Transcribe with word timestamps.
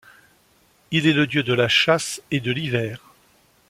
Il 0.89 1.05
est 1.05 1.13
le 1.13 1.27
dieu 1.27 1.43
de 1.43 1.53
la 1.53 1.67
chasse 1.67 2.23
et 2.31 2.39
de 2.39 2.51
l'hiver. 2.51 3.03